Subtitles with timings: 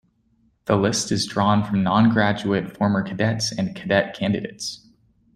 [0.65, 4.83] The list is drawn from non-graduate former cadets and cadet candidates.